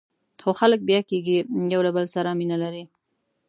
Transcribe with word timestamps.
خو 0.43 0.49
خلک 0.59 0.79
بیا 0.89 0.99
کېږي، 1.09 1.37
یو 1.73 1.81
له 1.87 1.91
بل 1.95 2.05
سره 2.15 2.29
مینه 2.39 2.57
لري. 2.63 2.83